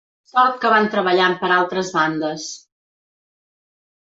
Sort 0.29 0.55
que 0.63 0.69
van 0.73 0.87
treballant 0.95 1.35
per 1.43 1.51
altres 1.57 1.91
bandes. 1.99 2.49